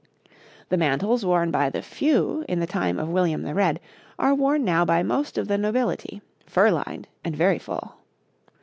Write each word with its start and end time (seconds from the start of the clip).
The 0.69 0.77
mantles 0.77 1.23
worn 1.23 1.51
by 1.51 1.69
the 1.69 1.83
few 1.83 2.43
in 2.49 2.59
the 2.59 2.65
time 2.65 2.97
of 2.97 3.07
William 3.11 3.43
the 3.43 3.53
Red 3.53 3.79
are 4.17 4.33
worn 4.33 4.63
now 4.65 4.83
by 4.83 5.03
most 5.03 5.37
of 5.37 5.47
the 5.47 5.59
nobility, 5.59 6.23
fur 6.47 6.71
lined 6.71 7.07
and 7.23 7.35
very 7.35 7.59
full. 7.59 7.97